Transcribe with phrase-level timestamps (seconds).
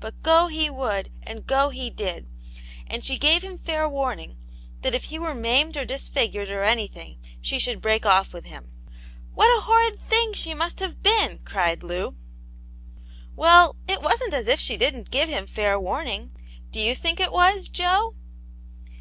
[0.00, 2.26] But go he would, and go he did,
[2.88, 4.36] and she gave him fair warning,
[4.82, 8.72] that if he were maimed or disfigured or anything, she should break off with him."
[9.36, 12.16] What a horrid thing she must have been!'* cried Lou."
[13.36, 16.32] Well— it wasn't as if she didn't give him fair warning.
[16.72, 18.16] Do you think it was, Jo?"